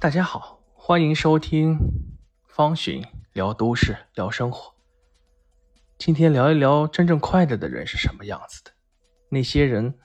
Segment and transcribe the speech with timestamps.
[0.00, 1.76] 大家好，欢迎收听
[2.46, 3.04] 方寻
[3.34, 4.74] 聊都市聊生活。
[5.98, 8.70] 今天聊一聊真正快乐的人是什么样子的。
[9.28, 9.98] 那些人，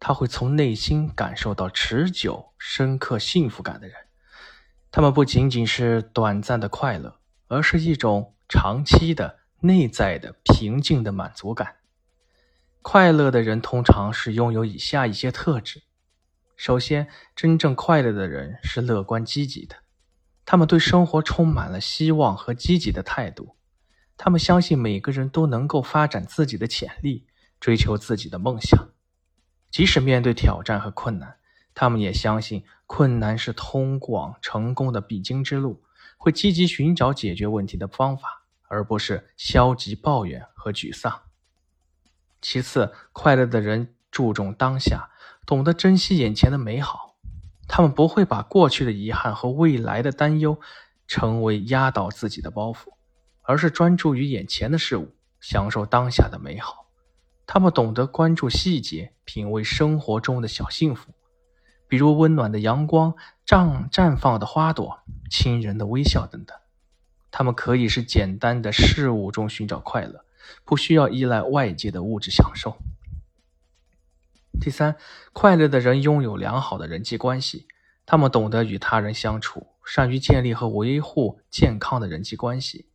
[0.00, 3.94] 他会从内心感受到持久、深刻幸福感的人。
[4.90, 11.76] 他们不仅仅是短暂的快乐，而是一种长期的、内在的、平静的满足感。
[12.80, 15.82] 快乐的人通常是拥有以下一些特质。
[16.62, 19.74] 首先，真正快乐的人是乐观积极的，
[20.44, 23.56] 他们对生活充满了希望和积极的态度。
[24.16, 27.26] 他们相信每个人都能够发展自己的潜力，
[27.58, 28.90] 追求自己的梦想。
[29.72, 31.38] 即使面对挑战和困难，
[31.74, 35.82] 他们也相信困难是通往成功的必经之路，
[36.16, 41.22] 会积极寻找解决问题的方法，而不是消极抱怨和沮丧。
[42.40, 45.08] 其次，快乐的人注重当下。
[45.44, 47.16] 懂得珍惜眼前的美好，
[47.68, 50.58] 他们不会把过去的遗憾和未来的担忧
[51.06, 52.94] 成为压倒自己的包袱，
[53.42, 56.86] 而是专注于眼前的事物，享受当下的美好。
[57.44, 61.12] 他们懂得关注细节，品味生活中的小幸福，
[61.88, 66.56] 比如温暖的阳光、绽绽放的花朵、亲人的微笑等等。
[67.30, 70.24] 他们可以是简单的事物中寻找快乐，
[70.64, 72.76] 不需要依赖外界的物质享受。
[74.62, 74.96] 第三，
[75.32, 77.66] 快乐的人拥有良好的人际关系，
[78.06, 82.88] 他们懂得与他人相处，善于建立和维护健康的人际关系。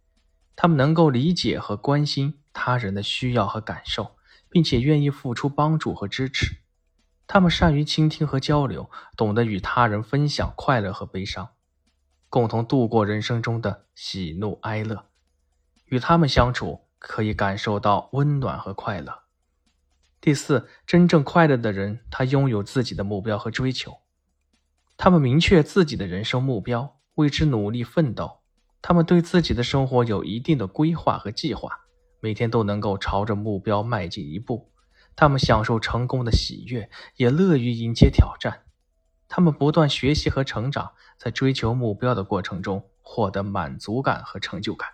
[0.56, 4.16] 他们能够理解和关心他人的需要和感受，
[4.50, 6.62] 并且愿意付出帮助和支持。
[7.28, 11.50] 他们善于倾听和交流，懂得与他人分享快乐和悲伤，
[12.30, 15.04] 共同度过人生中的喜怒哀乐。
[15.88, 19.27] 与他们相处，可以感受到温暖和快乐。
[20.20, 24.00] 第四，真正快乐的人，他拥有自己的目标和追求，
[24.98, 28.40] 他们明确自己的人生目标，为之努力奋斗。
[28.82, 31.70] 他们对自己的生活有一定的规划和计划，
[32.20, 34.72] 每天都能够朝着目标迈进一步。
[35.16, 38.64] 他们享受成功的喜悦，也乐于迎接挑战。
[39.28, 44.89] 他们不断学习和成长，在追求目标的过程中获得满足感和成就感。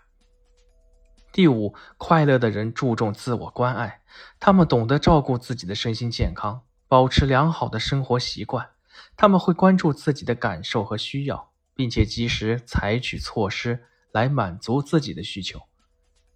[1.33, 4.01] 第五，快乐的人注重自我关爱，
[4.39, 8.69] 他们懂得照顾自己的身心健康，保持良好的生活习惯。
[9.17, 15.59] 他们会关注自己的感受和需要，并且及时采取措施来满足自己的需求。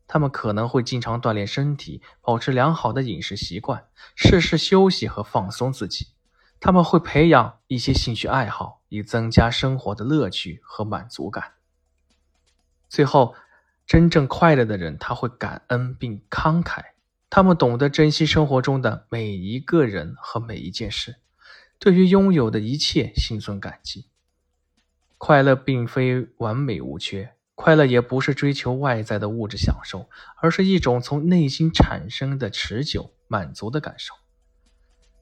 [0.08, 6.08] 他们可能会经常锻炼身体，保持良好的饮食习惯，适时休息和放松自己。
[6.60, 11.54] 他们会培养一些兴趣爱好，以增加生活的乐趣和满足感。
[12.90, 13.36] 最后。
[13.88, 16.84] 真正快乐的人，他会感恩并慷慨，
[17.30, 21.16] 他们懂得珍惜生活中的每一个人和每一件事，
[21.80, 24.08] 对于拥有的一切心存感激。
[25.18, 30.10] 快乐并非完美无缺，快乐也不是追求外在的物质享受，
[30.42, 34.14] 而是一种从内心产生的持久满足的感受。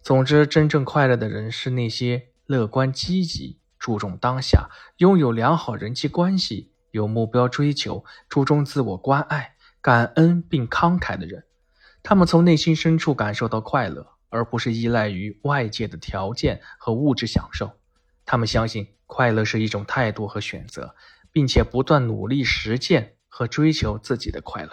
[0.02, 6.72] 总之，真正快乐的人是那些乐观积极、注重当下、拥有良好人际关系。
[6.96, 11.44] 有目标追求、注重自我关爱、感恩并慷慨的人，
[12.02, 17.74] 他们从内心深处感受到快乐，而不是依赖于外界的条件和物质享受。
[18.26, 20.96] 他们相信快乐是一种态度和选择，
[21.34, 24.72] 并且不断努力实践和追求自己的快乐。